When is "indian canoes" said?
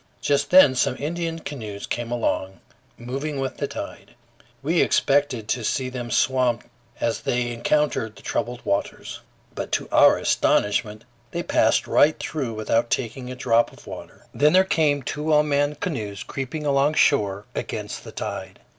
0.97-1.85